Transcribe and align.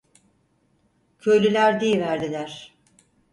Köylüler 1.19 1.81
diyiverdiler! 1.81 2.73